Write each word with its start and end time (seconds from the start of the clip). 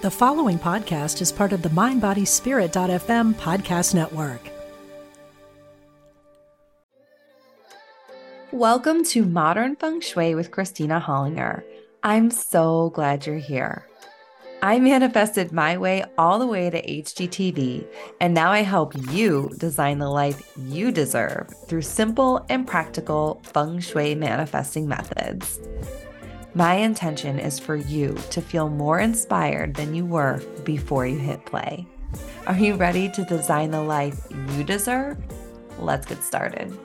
The 0.00 0.12
following 0.12 0.60
podcast 0.60 1.20
is 1.20 1.32
part 1.32 1.52
of 1.52 1.62
the 1.62 1.70
MindBodySpirit.fm 1.70 3.34
podcast 3.34 3.96
network. 3.96 4.40
Welcome 8.52 9.02
to 9.06 9.24
Modern 9.24 9.74
Feng 9.74 10.00
Shui 10.00 10.36
with 10.36 10.52
Christina 10.52 11.02
Hollinger. 11.04 11.64
I'm 12.04 12.30
so 12.30 12.90
glad 12.90 13.26
you're 13.26 13.38
here. 13.38 13.88
I 14.62 14.78
manifested 14.78 15.50
my 15.50 15.76
way 15.76 16.04
all 16.16 16.38
the 16.38 16.46
way 16.46 16.70
to 16.70 16.80
HGTV, 16.80 17.84
and 18.20 18.32
now 18.32 18.52
I 18.52 18.60
help 18.60 18.94
you 19.10 19.50
design 19.58 19.98
the 19.98 20.08
life 20.08 20.52
you 20.56 20.92
deserve 20.92 21.52
through 21.66 21.82
simple 21.82 22.46
and 22.48 22.68
practical 22.68 23.40
feng 23.42 23.80
shui 23.80 24.14
manifesting 24.14 24.86
methods. 24.86 25.58
My 26.54 26.76
intention 26.76 27.38
is 27.38 27.58
for 27.58 27.76
you 27.76 28.16
to 28.30 28.40
feel 28.40 28.70
more 28.70 28.98
inspired 28.98 29.74
than 29.74 29.94
you 29.94 30.06
were 30.06 30.40
before 30.64 31.06
you 31.06 31.18
hit 31.18 31.44
play. 31.44 31.86
Are 32.46 32.56
you 32.56 32.74
ready 32.74 33.10
to 33.10 33.24
design 33.26 33.70
the 33.70 33.82
life 33.82 34.26
you 34.56 34.64
deserve? 34.64 35.18
Let's 35.78 36.06
get 36.06 36.24
started. 36.24 36.76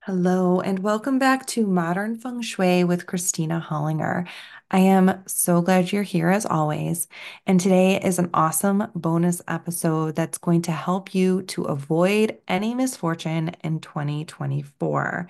Hello, 0.00 0.60
and 0.60 0.80
welcome 0.80 1.18
back 1.18 1.46
to 1.46 1.66
Modern 1.66 2.14
Feng 2.14 2.42
Shui 2.42 2.84
with 2.84 3.06
Christina 3.06 3.66
Hollinger. 3.66 4.26
I 4.70 4.80
am 4.80 5.22
so 5.26 5.62
glad 5.62 5.90
you're 5.90 6.02
here 6.02 6.28
as 6.28 6.44
always. 6.44 7.08
And 7.46 7.58
today 7.58 7.98
is 8.00 8.18
an 8.18 8.28
awesome 8.34 8.86
bonus 8.94 9.40
episode 9.48 10.14
that's 10.14 10.36
going 10.36 10.60
to 10.62 10.72
help 10.72 11.14
you 11.14 11.40
to 11.44 11.64
avoid 11.64 12.36
any 12.48 12.74
misfortune 12.74 13.52
in 13.64 13.80
2024. 13.80 15.28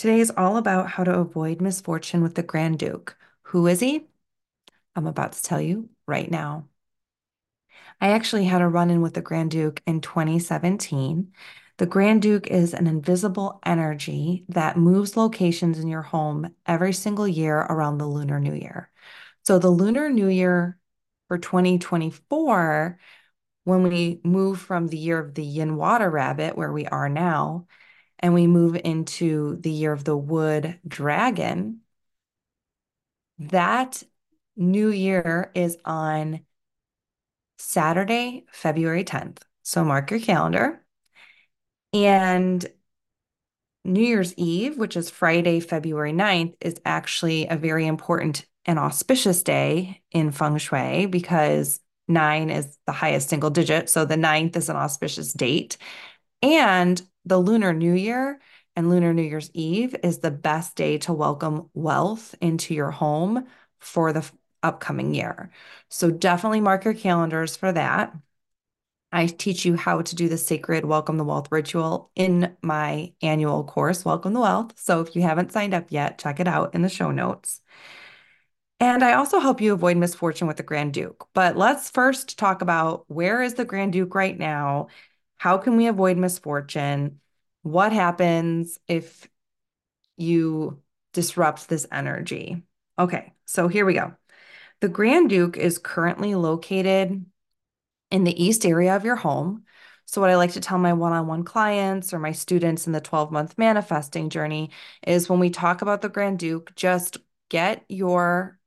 Today 0.00 0.20
is 0.20 0.32
all 0.34 0.56
about 0.56 0.88
how 0.88 1.04
to 1.04 1.18
avoid 1.18 1.60
misfortune 1.60 2.22
with 2.22 2.34
the 2.34 2.42
Grand 2.42 2.78
Duke. 2.78 3.18
Who 3.42 3.66
is 3.66 3.80
he? 3.80 4.06
I'm 4.96 5.06
about 5.06 5.32
to 5.32 5.42
tell 5.42 5.60
you 5.60 5.90
right 6.06 6.30
now. 6.30 6.68
I 8.00 8.12
actually 8.12 8.46
had 8.46 8.62
a 8.62 8.66
run 8.66 8.88
in 8.88 9.02
with 9.02 9.12
the 9.12 9.20
Grand 9.20 9.50
Duke 9.50 9.82
in 9.86 10.00
2017. 10.00 11.34
The 11.76 11.84
Grand 11.84 12.22
Duke 12.22 12.46
is 12.46 12.72
an 12.72 12.86
invisible 12.86 13.60
energy 13.66 14.46
that 14.48 14.78
moves 14.78 15.18
locations 15.18 15.78
in 15.78 15.86
your 15.86 16.00
home 16.00 16.54
every 16.64 16.94
single 16.94 17.28
year 17.28 17.58
around 17.58 17.98
the 17.98 18.06
Lunar 18.06 18.40
New 18.40 18.54
Year. 18.54 18.90
So, 19.42 19.58
the 19.58 19.68
Lunar 19.68 20.08
New 20.08 20.28
Year 20.28 20.78
for 21.28 21.36
2024, 21.36 22.98
when 23.64 23.82
we 23.82 24.22
move 24.24 24.62
from 24.62 24.86
the 24.86 24.96
year 24.96 25.18
of 25.18 25.34
the 25.34 25.44
Yin 25.44 25.76
Water 25.76 26.08
Rabbit, 26.08 26.56
where 26.56 26.72
we 26.72 26.86
are 26.86 27.10
now, 27.10 27.66
and 28.20 28.34
we 28.34 28.46
move 28.46 28.78
into 28.84 29.56
the 29.56 29.70
year 29.70 29.92
of 29.92 30.04
the 30.04 30.16
Wood 30.16 30.78
Dragon, 30.86 31.80
that 33.38 34.02
new 34.56 34.90
year 34.90 35.50
is 35.54 35.76
on 35.84 36.40
Saturday, 37.58 38.44
February 38.52 39.04
10th. 39.04 39.38
So, 39.62 39.84
mark 39.84 40.10
your 40.10 40.20
calendar. 40.20 40.84
And 41.92 42.66
New 43.84 44.02
Year's 44.02 44.34
Eve, 44.34 44.76
which 44.76 44.96
is 44.96 45.10
Friday, 45.10 45.60
February 45.60 46.12
9th, 46.12 46.54
is 46.60 46.80
actually 46.84 47.46
a 47.46 47.56
very 47.56 47.86
important 47.86 48.46
and 48.66 48.78
auspicious 48.78 49.42
day 49.42 50.02
in 50.10 50.30
feng 50.30 50.58
shui 50.58 51.06
because 51.06 51.80
nine 52.06 52.50
is 52.50 52.76
the 52.86 52.92
highest 52.92 53.30
single 53.30 53.50
digit. 53.50 53.88
So 53.88 54.04
the 54.04 54.16
ninth 54.16 54.56
is 54.56 54.68
an 54.68 54.76
auspicious 54.76 55.32
date. 55.32 55.78
And 56.42 57.00
the 57.30 57.38
Lunar 57.38 57.72
New 57.72 57.92
Year 57.92 58.40
and 58.74 58.90
Lunar 58.90 59.14
New 59.14 59.22
Year's 59.22 59.52
Eve 59.54 59.94
is 60.02 60.18
the 60.18 60.32
best 60.32 60.74
day 60.74 60.98
to 60.98 61.12
welcome 61.12 61.70
wealth 61.74 62.34
into 62.40 62.74
your 62.74 62.90
home 62.90 63.46
for 63.78 64.12
the 64.12 64.28
upcoming 64.64 65.14
year. 65.14 65.52
So 65.88 66.10
definitely 66.10 66.60
mark 66.60 66.84
your 66.84 66.92
calendars 66.92 67.56
for 67.56 67.70
that. 67.70 68.12
I 69.12 69.26
teach 69.26 69.64
you 69.64 69.76
how 69.76 70.02
to 70.02 70.16
do 70.16 70.28
the 70.28 70.36
sacred 70.36 70.84
Welcome 70.84 71.18
the 71.18 71.24
Wealth 71.24 71.52
ritual 71.52 72.10
in 72.16 72.56
my 72.62 73.12
annual 73.22 73.62
course, 73.62 74.04
Welcome 74.04 74.32
the 74.32 74.40
Wealth. 74.40 74.72
So 74.74 75.00
if 75.00 75.14
you 75.14 75.22
haven't 75.22 75.52
signed 75.52 75.72
up 75.72 75.86
yet, 75.90 76.18
check 76.18 76.40
it 76.40 76.48
out 76.48 76.74
in 76.74 76.82
the 76.82 76.88
show 76.88 77.12
notes. 77.12 77.60
And 78.80 79.04
I 79.04 79.12
also 79.12 79.38
help 79.38 79.60
you 79.60 79.74
avoid 79.74 79.98
misfortune 79.98 80.48
with 80.48 80.56
the 80.56 80.62
Grand 80.64 80.94
Duke. 80.94 81.28
But 81.34 81.56
let's 81.56 81.90
first 81.90 82.38
talk 82.38 82.62
about 82.62 83.04
where 83.08 83.40
is 83.40 83.54
the 83.54 83.64
Grand 83.64 83.92
Duke 83.92 84.16
right 84.16 84.36
now? 84.36 84.88
How 85.40 85.56
can 85.56 85.78
we 85.78 85.86
avoid 85.86 86.18
misfortune? 86.18 87.18
What 87.62 87.94
happens 87.94 88.78
if 88.86 89.26
you 90.18 90.82
disrupt 91.14 91.66
this 91.66 91.86
energy? 91.90 92.62
Okay, 92.98 93.32
so 93.46 93.66
here 93.66 93.86
we 93.86 93.94
go. 93.94 94.12
The 94.80 94.90
Grand 94.90 95.30
Duke 95.30 95.56
is 95.56 95.78
currently 95.78 96.34
located 96.34 97.24
in 98.10 98.24
the 98.24 98.44
east 98.44 98.66
area 98.66 98.94
of 98.94 99.06
your 99.06 99.16
home. 99.16 99.64
So, 100.04 100.20
what 100.20 100.28
I 100.28 100.36
like 100.36 100.52
to 100.52 100.60
tell 100.60 100.76
my 100.76 100.92
one 100.92 101.14
on 101.14 101.26
one 101.26 101.44
clients 101.44 102.12
or 102.12 102.18
my 102.18 102.32
students 102.32 102.86
in 102.86 102.92
the 102.92 103.00
12 103.00 103.32
month 103.32 103.56
manifesting 103.56 104.28
journey 104.28 104.68
is 105.06 105.30
when 105.30 105.40
we 105.40 105.48
talk 105.48 105.80
about 105.80 106.02
the 106.02 106.10
Grand 106.10 106.38
Duke, 106.38 106.74
just 106.76 107.16
get 107.48 107.82
your 107.88 108.58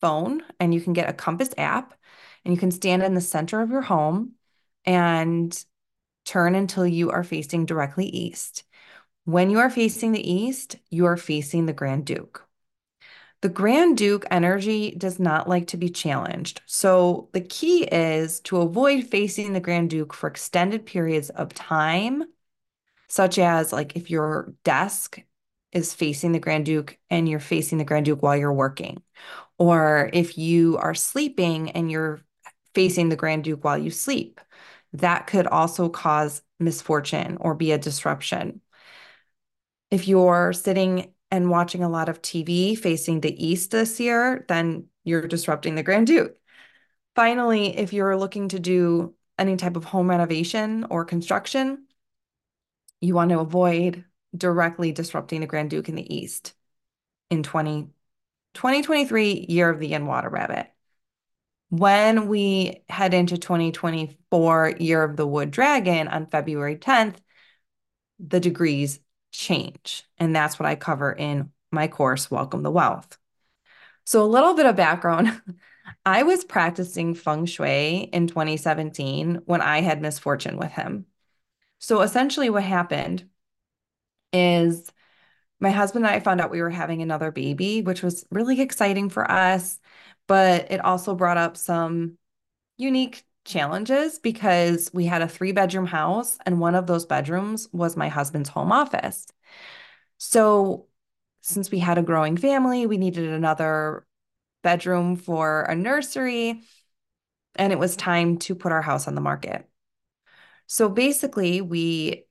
phone 0.00 0.40
and 0.58 0.72
you 0.72 0.80
can 0.80 0.94
get 0.94 1.10
a 1.10 1.12
compass 1.12 1.50
app 1.58 1.92
and 2.42 2.54
you 2.54 2.58
can 2.58 2.70
stand 2.70 3.02
in 3.02 3.12
the 3.12 3.20
center 3.20 3.60
of 3.60 3.68
your 3.68 3.82
home 3.82 4.32
and 4.86 5.64
turn 6.24 6.54
until 6.54 6.86
you 6.86 7.10
are 7.10 7.24
facing 7.24 7.66
directly 7.66 8.06
east. 8.06 8.64
When 9.24 9.50
you 9.50 9.58
are 9.58 9.70
facing 9.70 10.12
the 10.12 10.32
east, 10.32 10.76
you 10.90 11.06
are 11.06 11.16
facing 11.16 11.66
the 11.66 11.72
Grand 11.72 12.06
Duke. 12.06 12.46
The 13.42 13.48
Grand 13.48 13.98
Duke 13.98 14.24
energy 14.30 14.92
does 14.96 15.18
not 15.18 15.48
like 15.48 15.68
to 15.68 15.76
be 15.76 15.88
challenged. 15.88 16.62
So 16.66 17.28
the 17.32 17.40
key 17.40 17.84
is 17.84 18.40
to 18.40 18.58
avoid 18.58 19.08
facing 19.08 19.52
the 19.52 19.60
Grand 19.60 19.90
Duke 19.90 20.14
for 20.14 20.26
extended 20.26 20.86
periods 20.86 21.30
of 21.30 21.52
time, 21.52 22.24
such 23.08 23.38
as 23.38 23.72
like 23.72 23.96
if 23.96 24.10
your 24.10 24.54
desk 24.64 25.20
is 25.72 25.92
facing 25.92 26.32
the 26.32 26.40
Grand 26.40 26.64
Duke 26.64 26.98
and 27.10 27.28
you're 27.28 27.40
facing 27.40 27.78
the 27.78 27.84
Grand 27.84 28.06
Duke 28.06 28.22
while 28.22 28.36
you're 28.36 28.52
working, 28.52 29.02
or 29.58 30.10
if 30.12 30.38
you 30.38 30.78
are 30.78 30.94
sleeping 30.94 31.70
and 31.72 31.90
you're 31.90 32.20
facing 32.74 33.08
the 33.08 33.16
Grand 33.16 33.44
Duke 33.44 33.64
while 33.64 33.78
you 33.78 33.90
sleep, 33.90 34.40
that 34.98 35.26
could 35.26 35.46
also 35.46 35.88
cause 35.88 36.42
misfortune 36.58 37.36
or 37.40 37.54
be 37.54 37.72
a 37.72 37.78
disruption. 37.78 38.60
If 39.90 40.08
you're 40.08 40.52
sitting 40.52 41.12
and 41.30 41.50
watching 41.50 41.82
a 41.82 41.88
lot 41.88 42.08
of 42.08 42.22
TV 42.22 42.74
facing 42.74 43.20
the 43.20 43.44
east 43.44 43.70
this 43.70 44.00
year, 44.00 44.44
then 44.48 44.86
you're 45.04 45.26
disrupting 45.26 45.74
the 45.74 45.82
Grand 45.82 46.06
Duke. 46.06 46.36
Finally, 47.14 47.76
if 47.76 47.92
you're 47.92 48.16
looking 48.16 48.48
to 48.48 48.58
do 48.58 49.14
any 49.38 49.56
type 49.56 49.76
of 49.76 49.84
home 49.84 50.08
renovation 50.08 50.86
or 50.90 51.04
construction, 51.04 51.86
you 53.00 53.14
want 53.14 53.30
to 53.30 53.40
avoid 53.40 54.04
directly 54.36 54.92
disrupting 54.92 55.40
the 55.40 55.46
Grand 55.46 55.70
Duke 55.70 55.88
in 55.88 55.94
the 55.94 56.14
east 56.14 56.54
in 57.30 57.42
20, 57.42 57.90
2023, 58.54 59.46
year 59.48 59.70
of 59.70 59.80
the 59.80 59.88
Yin 59.88 60.06
Water 60.06 60.28
Rabbit. 60.28 60.70
When 61.68 62.28
we 62.28 62.82
head 62.88 63.12
into 63.12 63.38
2024, 63.38 64.74
year 64.78 65.02
of 65.02 65.16
the 65.16 65.26
Wood 65.26 65.50
Dragon 65.50 66.08
on 66.08 66.26
February 66.26 66.76
10th, 66.76 67.20
the 68.18 68.40
degrees 68.40 69.00
change. 69.32 70.04
And 70.18 70.34
that's 70.34 70.58
what 70.58 70.66
I 70.66 70.76
cover 70.76 71.12
in 71.12 71.52
my 71.72 71.88
course, 71.88 72.30
Welcome 72.30 72.62
the 72.62 72.70
Wealth. 72.70 73.18
So, 74.04 74.22
a 74.22 74.26
little 74.26 74.54
bit 74.54 74.66
of 74.66 74.76
background 74.76 75.40
I 76.04 76.22
was 76.24 76.44
practicing 76.44 77.14
feng 77.14 77.46
shui 77.46 78.08
in 78.12 78.26
2017 78.28 79.42
when 79.44 79.60
I 79.60 79.80
had 79.80 80.00
misfortune 80.00 80.56
with 80.56 80.72
him. 80.72 81.06
So, 81.78 82.02
essentially, 82.02 82.50
what 82.50 82.62
happened 82.62 83.28
is 84.32 84.90
my 85.60 85.70
husband 85.70 86.04
and 86.04 86.14
I 86.14 86.20
found 86.20 86.40
out 86.40 86.50
we 86.50 86.60
were 86.60 86.70
having 86.70 87.02
another 87.02 87.30
baby, 87.30 87.82
which 87.82 88.02
was 88.02 88.26
really 88.30 88.60
exciting 88.60 89.08
for 89.08 89.30
us, 89.30 89.78
but 90.26 90.70
it 90.70 90.84
also 90.84 91.14
brought 91.14 91.38
up 91.38 91.56
some 91.56 92.18
unique 92.76 93.24
challenges 93.44 94.18
because 94.18 94.90
we 94.92 95.06
had 95.06 95.22
a 95.22 95.28
three 95.28 95.52
bedroom 95.52 95.86
house 95.86 96.38
and 96.44 96.60
one 96.60 96.74
of 96.74 96.86
those 96.86 97.06
bedrooms 97.06 97.68
was 97.72 97.96
my 97.96 98.08
husband's 98.08 98.48
home 98.48 98.72
office. 98.72 99.26
So, 100.18 100.86
since 101.42 101.70
we 101.70 101.78
had 101.78 101.96
a 101.96 102.02
growing 102.02 102.36
family, 102.36 102.86
we 102.86 102.98
needed 102.98 103.28
another 103.28 104.04
bedroom 104.62 105.14
for 105.16 105.62
a 105.62 105.76
nursery 105.76 106.62
and 107.54 107.72
it 107.72 107.78
was 107.78 107.96
time 107.96 108.38
to 108.38 108.54
put 108.54 108.72
our 108.72 108.82
house 108.82 109.06
on 109.06 109.14
the 109.14 109.20
market. 109.20 109.68
So 110.66 110.88
basically, 110.88 111.60
we 111.60 112.25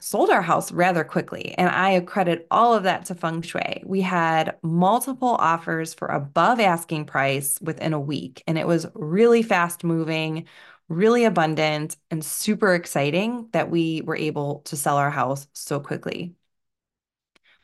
sold 0.00 0.30
our 0.30 0.42
house 0.42 0.72
rather 0.72 1.04
quickly, 1.04 1.54
and 1.56 1.68
I 1.70 2.00
credit 2.00 2.46
all 2.50 2.74
of 2.74 2.82
that 2.84 3.06
to 3.06 3.14
feng 3.14 3.42
shui. 3.42 3.82
We 3.86 4.00
had 4.02 4.56
multiple 4.62 5.36
offers 5.38 5.94
for 5.94 6.08
above 6.08 6.60
asking 6.60 7.06
price 7.06 7.58
within 7.62 7.92
a 7.92 8.00
week, 8.00 8.42
and 8.46 8.58
it 8.58 8.66
was 8.66 8.86
really 8.94 9.42
fast 9.42 9.84
moving, 9.84 10.46
really 10.88 11.24
abundant, 11.24 11.96
and 12.10 12.24
super 12.24 12.74
exciting 12.74 13.48
that 13.52 13.70
we 13.70 14.02
were 14.02 14.16
able 14.16 14.60
to 14.66 14.76
sell 14.76 14.96
our 14.98 15.10
house 15.10 15.46
so 15.52 15.80
quickly. 15.80 16.34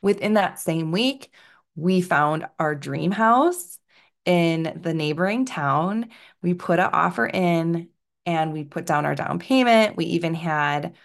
Within 0.01 0.33
that 0.35 0.59
same 0.59 0.91
week, 0.91 1.31
We 1.75 2.01
found 2.01 2.47
our 2.59 2.75
dream 2.75 3.11
house 3.11 3.79
in 4.25 4.79
the 4.83 4.93
neighboring 4.93 5.45
town. 5.45 6.09
We 6.41 6.53
put 6.53 6.79
an 6.79 6.89
offer 6.93 7.25
in 7.25 7.89
and 8.25 8.53
we 8.53 8.65
put 8.65 8.85
down 8.85 9.05
our 9.05 9.15
down 9.15 9.39
payment. 9.39 9.97
We 9.97 10.05
even 10.07 10.33
had, 10.35 10.95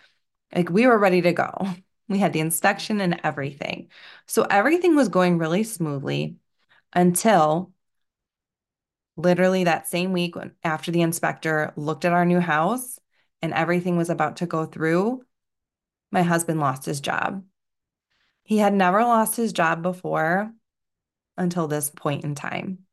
like, 0.54 0.70
we 0.70 0.86
were 0.86 0.98
ready 0.98 1.22
to 1.22 1.32
go. 1.32 1.50
We 2.08 2.18
had 2.20 2.32
the 2.32 2.38
inspection 2.38 3.00
and 3.00 3.20
everything. 3.24 3.88
So 4.26 4.44
everything 4.44 4.94
was 4.94 5.08
going 5.08 5.38
really 5.38 5.64
smoothly 5.64 6.36
until 6.92 7.72
literally 9.16 9.64
that 9.64 9.88
same 9.88 10.12
week 10.12 10.34
after 10.62 10.92
the 10.92 11.02
inspector 11.02 11.72
looked 11.76 12.04
at 12.04 12.12
our 12.12 12.24
new 12.24 12.40
house 12.40 12.98
and 13.42 13.52
everything 13.52 13.96
was 13.96 14.10
about 14.10 14.36
to 14.36 14.46
go 14.46 14.66
through, 14.66 15.22
my 16.10 16.22
husband 16.22 16.60
lost 16.60 16.84
his 16.84 17.00
job. 17.00 17.42
He 18.44 18.58
had 18.58 18.74
never 18.74 19.00
lost 19.02 19.36
his 19.36 19.52
job 19.52 19.82
before 19.82 20.52
until 21.36 21.66
this 21.66 21.90
point 21.90 22.24
in 22.24 22.34
time. 22.34 22.86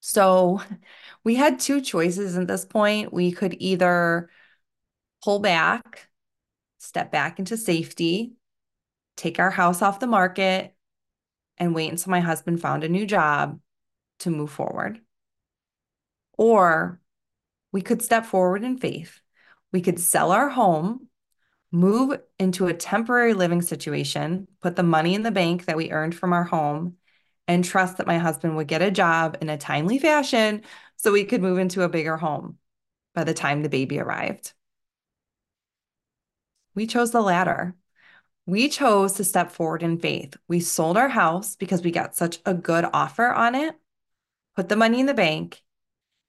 So 0.00 0.60
we 1.24 1.36
had 1.36 1.60
two 1.60 1.80
choices 1.80 2.36
at 2.36 2.48
this 2.48 2.64
point. 2.64 3.12
We 3.12 3.32
could 3.32 3.56
either 3.60 4.28
pull 5.22 5.38
back, 5.38 6.08
step 6.82 7.12
back 7.12 7.38
into 7.38 7.56
safety, 7.56 8.32
take 9.16 9.38
our 9.38 9.50
house 9.50 9.82
off 9.82 10.00
the 10.00 10.06
market, 10.06 10.74
and 11.56 11.74
wait 11.74 11.90
until 11.90 12.10
my 12.10 12.20
husband 12.20 12.60
found 12.60 12.82
a 12.82 12.88
new 12.88 13.06
job 13.06 13.60
to 14.18 14.30
move 14.30 14.50
forward. 14.50 15.00
Or 16.36 17.00
we 17.70 17.82
could 17.82 18.02
step 18.02 18.26
forward 18.26 18.64
in 18.64 18.78
faith. 18.78 19.20
We 19.70 19.80
could 19.80 20.00
sell 20.00 20.32
our 20.32 20.48
home, 20.48 21.06
move 21.70 22.20
into 22.38 22.66
a 22.66 22.74
temporary 22.74 23.34
living 23.34 23.62
situation, 23.62 24.48
put 24.60 24.74
the 24.74 24.82
money 24.82 25.14
in 25.14 25.22
the 25.22 25.30
bank 25.30 25.66
that 25.66 25.76
we 25.76 25.92
earned 25.92 26.16
from 26.16 26.32
our 26.32 26.44
home, 26.44 26.96
and 27.46 27.64
trust 27.64 27.98
that 27.98 28.06
my 28.08 28.18
husband 28.18 28.56
would 28.56 28.68
get 28.68 28.82
a 28.82 28.90
job 28.90 29.38
in 29.40 29.48
a 29.48 29.56
timely 29.56 29.98
fashion 29.98 30.62
so 30.96 31.12
we 31.12 31.24
could 31.24 31.42
move 31.42 31.58
into 31.58 31.82
a 31.82 31.88
bigger 31.88 32.16
home 32.16 32.58
by 33.14 33.22
the 33.22 33.34
time 33.34 33.62
the 33.62 33.68
baby 33.68 34.00
arrived. 34.00 34.52
We 36.74 36.86
chose 36.86 37.10
the 37.10 37.20
latter. 37.20 37.74
We 38.46 38.68
chose 38.68 39.14
to 39.14 39.24
step 39.24 39.50
forward 39.52 39.82
in 39.82 39.98
faith. 39.98 40.36
We 40.48 40.60
sold 40.60 40.96
our 40.96 41.08
house 41.08 41.56
because 41.56 41.82
we 41.82 41.90
got 41.90 42.16
such 42.16 42.40
a 42.44 42.54
good 42.54 42.84
offer 42.92 43.26
on 43.26 43.54
it, 43.54 43.74
put 44.56 44.68
the 44.68 44.76
money 44.76 45.00
in 45.00 45.06
the 45.06 45.14
bank, 45.14 45.62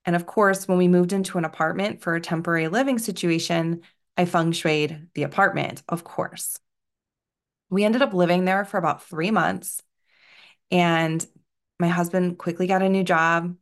and 0.06 0.16
of 0.16 0.26
course, 0.26 0.68
when 0.68 0.78
we 0.78 0.88
moved 0.88 1.14
into 1.14 1.38
an 1.38 1.46
apartment 1.46 2.02
for 2.02 2.16
a 2.16 2.22
temporary 2.22 2.68
living 2.68 3.00
situation, 3.00 3.82
I 4.18 4.26
feng 4.26 4.52
shuied 4.52 5.08
the 5.14 5.24
apartment, 5.24 5.82
of 5.88 6.04
course. 6.04 6.60
We 7.70 7.84
ended 7.84 8.02
up 8.02 8.14
living 8.14 8.46
there 8.46 8.66
for 8.66 8.78
about 8.78 9.04
three 9.04 9.32
months. 9.32 9.82
And 10.70 11.26
my 11.80 11.88
husband 11.88 12.38
quickly 12.38 12.68
got 12.68 12.82
a 12.82 12.90
new 12.90 13.04
job 13.04 13.56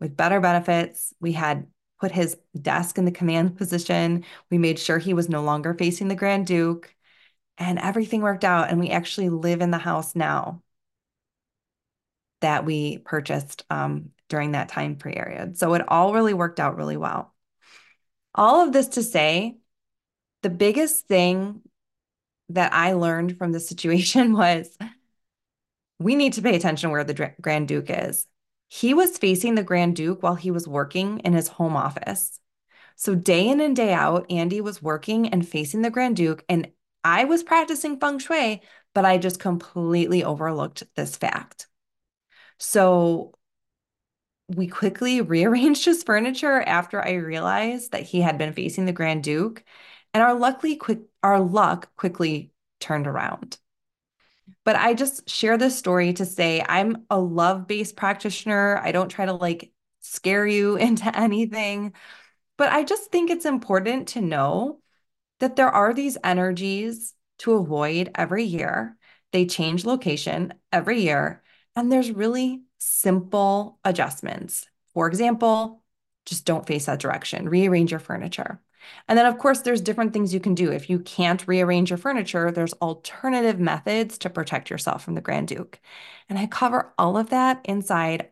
with 0.00 0.16
better 0.16 0.40
benefits. 0.40 1.12
We 1.20 1.32
had 1.32 1.66
put 2.00 2.12
his 2.12 2.36
desk 2.60 2.98
in 2.98 3.04
the 3.04 3.10
command 3.10 3.56
position. 3.56 4.24
We 4.50 4.58
made 4.58 4.78
sure 4.78 4.98
he 4.98 5.14
was 5.14 5.28
no 5.28 5.42
longer 5.42 5.74
facing 5.74 6.08
the 6.08 6.14
Grand 6.14 6.46
Duke, 6.46 6.94
and 7.58 7.78
everything 7.78 8.22
worked 8.22 8.44
out. 8.44 8.70
And 8.70 8.78
we 8.78 8.90
actually 8.90 9.28
live 9.30 9.60
in 9.60 9.70
the 9.70 9.78
house 9.78 10.14
now 10.14 10.62
that 12.40 12.64
we 12.64 12.98
purchased 12.98 13.64
um, 13.70 14.10
during 14.28 14.52
that 14.52 14.68
time 14.68 14.96
period. 14.96 15.58
So 15.58 15.74
it 15.74 15.84
all 15.88 16.14
really 16.14 16.34
worked 16.34 16.60
out 16.60 16.76
really 16.76 16.96
well. 16.96 17.34
All 18.34 18.64
of 18.64 18.72
this 18.72 18.88
to 18.88 19.02
say, 19.02 19.58
the 20.42 20.50
biggest 20.50 21.06
thing 21.08 21.62
that 22.50 22.72
I 22.72 22.92
learned 22.92 23.36
from 23.36 23.52
the 23.52 23.60
situation 23.60 24.32
was 24.36 24.76
we 25.98 26.14
need 26.14 26.34
to 26.34 26.42
pay 26.42 26.54
attention 26.54 26.90
where 26.90 27.04
the 27.04 27.32
Grand 27.40 27.68
Duke 27.68 27.90
is. 27.90 28.26
He 28.68 28.94
was 28.94 29.18
facing 29.18 29.54
the 29.54 29.62
Grand 29.62 29.96
Duke 29.96 30.22
while 30.22 30.34
he 30.34 30.50
was 30.50 30.68
working 30.68 31.20
in 31.20 31.32
his 31.32 31.48
home 31.48 31.76
office. 31.76 32.38
So, 32.96 33.14
day 33.14 33.48
in 33.48 33.60
and 33.60 33.74
day 33.76 33.92
out, 33.92 34.30
Andy 34.30 34.60
was 34.60 34.82
working 34.82 35.28
and 35.28 35.46
facing 35.46 35.82
the 35.82 35.90
Grand 35.90 36.16
Duke, 36.16 36.44
and 36.48 36.70
I 37.04 37.24
was 37.24 37.42
practicing 37.42 37.98
feng 37.98 38.18
shui, 38.18 38.60
but 38.94 39.04
I 39.04 39.18
just 39.18 39.40
completely 39.40 40.24
overlooked 40.24 40.82
this 40.96 41.16
fact. 41.16 41.68
So, 42.58 43.34
we 44.48 44.66
quickly 44.66 45.20
rearranged 45.22 45.84
his 45.84 46.02
furniture 46.02 46.60
after 46.60 47.00
I 47.02 47.12
realized 47.14 47.92
that 47.92 48.02
he 48.02 48.20
had 48.20 48.38
been 48.38 48.52
facing 48.52 48.84
the 48.86 48.92
Grand 48.92 49.22
Duke, 49.24 49.64
and 50.12 50.22
our 50.22 50.34
luckily 50.34 50.76
quick 50.76 51.00
our 51.22 51.40
luck 51.40 51.94
quickly 51.96 52.52
turned 52.80 53.06
around. 53.06 53.58
But 54.68 54.76
I 54.76 54.92
just 54.92 55.26
share 55.26 55.56
this 55.56 55.78
story 55.78 56.12
to 56.12 56.26
say 56.26 56.62
I'm 56.68 57.06
a 57.08 57.18
love-based 57.18 57.96
practitioner. 57.96 58.76
I 58.76 58.92
don't 58.92 59.08
try 59.08 59.24
to 59.24 59.32
like 59.32 59.72
scare 60.00 60.46
you 60.46 60.76
into 60.88 61.18
anything, 61.18 61.94
but 62.58 62.70
I 62.70 62.84
just 62.84 63.10
think 63.10 63.30
it's 63.30 63.46
important 63.46 64.08
to 64.08 64.20
know 64.20 64.80
that 65.40 65.56
there 65.56 65.70
are 65.70 65.94
these 65.94 66.18
energies 66.22 67.14
to 67.38 67.54
avoid 67.54 68.10
every 68.14 68.44
year. 68.44 68.98
They 69.32 69.46
change 69.46 69.86
location 69.86 70.52
every 70.70 71.00
year, 71.00 71.42
and 71.74 71.90
there's 71.90 72.10
really 72.10 72.60
simple 72.76 73.78
adjustments. 73.86 74.66
For 74.92 75.08
example, 75.08 75.82
just 76.28 76.44
don't 76.44 76.66
face 76.66 76.86
that 76.86 77.00
direction, 77.00 77.48
rearrange 77.48 77.90
your 77.90 78.00
furniture. 78.00 78.60
And 79.08 79.18
then, 79.18 79.26
of 79.26 79.38
course, 79.38 79.60
there's 79.60 79.80
different 79.80 80.12
things 80.12 80.32
you 80.32 80.40
can 80.40 80.54
do. 80.54 80.70
If 80.70 80.88
you 80.88 80.98
can't 81.00 81.46
rearrange 81.46 81.90
your 81.90 81.98
furniture, 81.98 82.50
there's 82.50 82.72
alternative 82.74 83.58
methods 83.58 84.18
to 84.18 84.30
protect 84.30 84.70
yourself 84.70 85.04
from 85.04 85.14
the 85.14 85.20
Grand 85.20 85.48
Duke. 85.48 85.80
And 86.28 86.38
I 86.38 86.46
cover 86.46 86.92
all 86.98 87.16
of 87.16 87.30
that 87.30 87.60
inside 87.64 88.30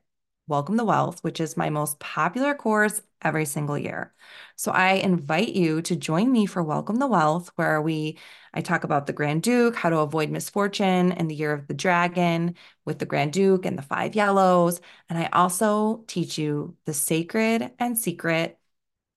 Welcome 0.49 0.77
the 0.77 0.85
Wealth, 0.85 1.25
which 1.25 1.41
is 1.41 1.57
my 1.57 1.71
most 1.71 1.99
popular 1.99 2.55
course 2.55 3.03
every 3.21 3.45
single 3.47 3.77
year. 3.77 4.15
So 4.55 4.71
I 4.71 4.93
invite 4.93 5.49
you 5.49 5.83
to 5.83 5.97
join 5.97 6.31
me 6.31 6.47
for 6.47 6.63
Welcome 6.63 6.97
the 6.97 7.09
Wealth, 7.09 7.51
where 7.57 7.83
we 7.83 8.19
I 8.55 8.61
talk 8.61 8.85
about 8.85 9.09
the 9.09 9.13
Grand 9.13 9.43
Duke, 9.43 9.75
how 9.75 9.91
to 9.91 9.99
avoid 9.99 10.31
misfortune 10.31 11.11
and 11.11 11.29
the 11.29 11.35
year 11.35 11.53
of 11.53 11.67
the 11.67 11.75
dragon 11.75 12.55
with 12.85 13.01
the 13.01 13.07
Grand 13.07 13.33
Duke 13.33 13.67
and 13.67 13.77
the 13.77 13.83
five 13.83 14.15
yellows. 14.15 14.81
And 15.09 15.19
I 15.19 15.27
also 15.33 16.05
teach 16.07 16.39
you 16.39 16.77
the 16.85 16.95
sacred 16.95 17.73
and 17.81 17.99
secret 17.99 18.57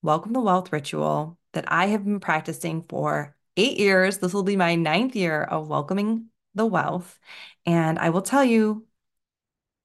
Welcome 0.01 0.33
the 0.33 0.41
Wealth 0.41 0.73
ritual 0.73 1.37
that 1.53 1.71
I 1.71 1.87
have 1.87 2.05
been 2.05 2.19
practicing 2.19 2.83
for 2.89 3.35
eight 3.55 3.77
years. 3.77 4.17
This 4.17 4.33
will 4.33 4.41
be 4.43 4.55
my 4.55 4.73
ninth 4.73 5.15
year 5.15 5.43
of 5.43 5.67
welcoming 5.67 6.29
the 6.55 6.65
wealth. 6.65 7.19
And 7.67 7.99
I 7.99 8.09
will 8.09 8.23
tell 8.23 8.43
you, 8.43 8.87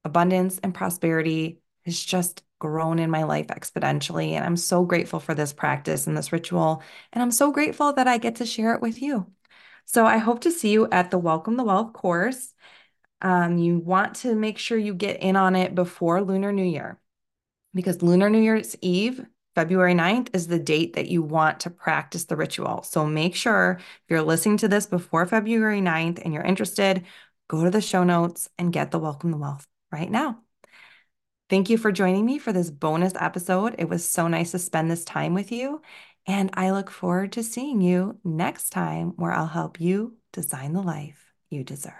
abundance 0.04 0.58
and 0.62 0.74
prosperity 0.74 1.60
has 1.84 2.02
just 2.02 2.42
grown 2.58 2.98
in 2.98 3.10
my 3.10 3.24
life 3.24 3.48
exponentially. 3.48 4.30
And 4.30 4.44
I'm 4.44 4.56
so 4.56 4.84
grateful 4.84 5.20
for 5.20 5.34
this 5.34 5.52
practice 5.52 6.06
and 6.06 6.16
this 6.16 6.32
ritual. 6.32 6.82
And 7.12 7.22
I'm 7.22 7.30
so 7.30 7.52
grateful 7.52 7.92
that 7.92 8.08
I 8.08 8.18
get 8.18 8.36
to 8.36 8.46
share 8.46 8.74
it 8.74 8.80
with 8.80 9.02
you. 9.02 9.26
So 9.86 10.06
I 10.06 10.16
hope 10.18 10.40
to 10.42 10.50
see 10.50 10.70
you 10.70 10.88
at 10.90 11.10
the 11.10 11.18
Welcome 11.18 11.56
the 11.56 11.64
Wealth 11.64 11.92
course. 11.92 12.54
Um, 13.20 13.58
you 13.58 13.78
want 13.78 14.16
to 14.16 14.34
make 14.34 14.58
sure 14.58 14.78
you 14.78 14.94
get 14.94 15.22
in 15.22 15.36
on 15.36 15.56
it 15.56 15.74
before 15.74 16.22
Lunar 16.22 16.52
New 16.52 16.64
Year 16.64 16.98
because 17.74 18.02
Lunar 18.02 18.30
New 18.30 18.40
Year's 18.40 18.76
Eve, 18.80 19.24
February 19.54 19.94
9th, 19.94 20.34
is 20.34 20.46
the 20.46 20.58
date 20.58 20.94
that 20.94 21.08
you 21.08 21.22
want 21.22 21.60
to 21.60 21.70
practice 21.70 22.24
the 22.24 22.36
ritual. 22.36 22.82
So 22.82 23.04
make 23.04 23.34
sure 23.34 23.76
if 23.78 24.04
you're 24.08 24.22
listening 24.22 24.58
to 24.58 24.68
this 24.68 24.86
before 24.86 25.26
February 25.26 25.80
9th 25.80 26.20
and 26.24 26.32
you're 26.32 26.42
interested, 26.42 27.04
go 27.48 27.64
to 27.64 27.70
the 27.70 27.80
show 27.80 28.04
notes 28.04 28.48
and 28.58 28.72
get 28.72 28.90
the 28.90 28.98
Welcome 28.98 29.30
the 29.30 29.36
Wealth 29.36 29.66
right 29.94 30.10
now. 30.10 30.40
Thank 31.48 31.70
you 31.70 31.78
for 31.78 31.92
joining 31.92 32.26
me 32.26 32.38
for 32.38 32.52
this 32.52 32.70
bonus 32.70 33.12
episode. 33.18 33.76
It 33.78 33.88
was 33.88 34.08
so 34.08 34.28
nice 34.28 34.50
to 34.50 34.58
spend 34.58 34.90
this 34.90 35.04
time 35.04 35.34
with 35.34 35.52
you. 35.52 35.80
And 36.26 36.50
I 36.54 36.70
look 36.70 36.90
forward 36.90 37.32
to 37.32 37.42
seeing 37.42 37.80
you 37.80 38.18
next 38.24 38.70
time 38.70 39.12
where 39.16 39.32
I'll 39.32 39.46
help 39.46 39.80
you 39.80 40.16
design 40.32 40.72
the 40.72 40.82
life 40.82 41.32
you 41.50 41.62
deserve. 41.62 41.92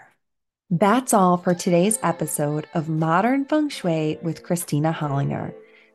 That's 0.71 1.13
all 1.13 1.37
for 1.37 1.53
today's 1.53 1.99
episode 2.01 2.67
of 2.73 2.89
Modern 2.89 3.45
Feng 3.45 3.69
Shui 3.69 4.17
with 4.23 4.43
Christina 4.43 4.91
Hollinger. 4.91 5.53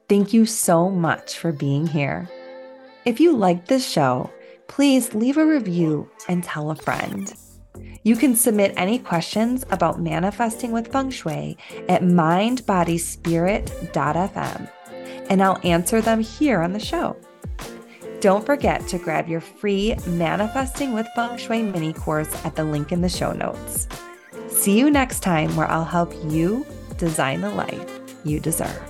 Thank 0.09 0.33
you 0.33 0.47
so 0.47 0.88
much 0.88 1.37
for 1.37 1.52
being 1.52 1.87
here. 1.87 2.30
If 3.04 3.19
you 3.19 3.37
liked 3.37 3.66
this 3.66 3.88
show, 3.88 4.30
please 4.69 5.12
leave 5.12 5.37
a 5.37 5.45
review 5.45 6.09
and 6.28 6.45
tell 6.45 6.71
a 6.71 6.76
friend. 6.76 7.35
You 8.02 8.16
can 8.16 8.34
submit 8.34 8.72
any 8.76 8.98
questions 8.98 9.64
about 9.70 10.00
manifesting 10.00 10.72
with 10.72 10.90
feng 10.90 11.10
shui 11.10 11.56
at 11.88 12.02
mindbodyspirit.fm, 12.02 14.70
and 15.28 15.42
I'll 15.42 15.60
answer 15.64 16.00
them 16.00 16.20
here 16.20 16.60
on 16.60 16.72
the 16.72 16.80
show. 16.80 17.16
Don't 18.20 18.44
forget 18.44 18.86
to 18.88 18.98
grab 18.98 19.28
your 19.28 19.40
free 19.40 19.94
Manifesting 20.06 20.92
with 20.92 21.08
Feng 21.16 21.38
Shui 21.38 21.62
mini 21.62 21.94
course 21.94 22.28
at 22.44 22.54
the 22.54 22.64
link 22.64 22.92
in 22.92 23.00
the 23.00 23.08
show 23.08 23.32
notes. 23.32 23.88
See 24.48 24.78
you 24.78 24.90
next 24.90 25.20
time, 25.20 25.56
where 25.56 25.70
I'll 25.70 25.84
help 25.84 26.12
you 26.24 26.66
design 26.98 27.40
the 27.40 27.48
life 27.48 28.00
you 28.24 28.38
deserve. 28.38 28.89